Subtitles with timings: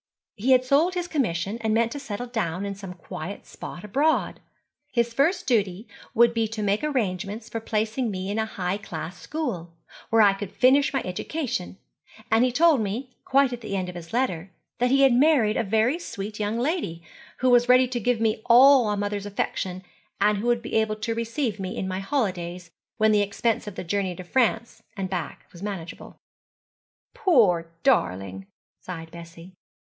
[0.35, 4.39] He had sold his commission and meant to settle down in some quiet spot abroad.
[4.91, 9.19] His first duty would be to make arrangements for placing me in a high class
[9.21, 9.75] school,
[10.09, 11.77] where I could finish my education;
[12.31, 15.55] and he told me, quite at the end of his letter, that he had married
[15.55, 17.03] a very sweet young lady,
[17.37, 19.83] who was ready to give me all a mother's affection,
[20.19, 23.75] and who would be able to receive me in my holidays, when the expense of
[23.75, 26.17] the journey to France and back was manageable.'
[27.13, 28.47] 'Poor darling!'
[28.81, 29.53] sighed Bessie.